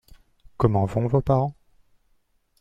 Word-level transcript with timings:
Comment 0.57 0.85
vont 0.85 1.05
vos 1.05 1.21
parents? 1.21 1.53